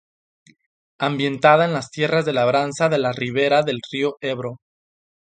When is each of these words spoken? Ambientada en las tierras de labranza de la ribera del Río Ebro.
Ambientada 0.97 1.63
en 1.65 1.73
las 1.73 1.91
tierras 1.91 2.25
de 2.25 2.33
labranza 2.33 2.89
de 2.89 2.97
la 2.97 3.11
ribera 3.11 3.61
del 3.61 3.81
Río 3.91 4.17
Ebro. 4.21 4.57